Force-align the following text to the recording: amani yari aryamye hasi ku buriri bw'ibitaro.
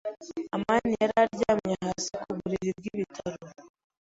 amani 0.55 0.91
yari 1.01 1.13
aryamye 1.23 1.73
hasi 1.85 2.11
ku 2.21 2.29
buriri 2.37 2.71
bw'ibitaro. 2.77 3.45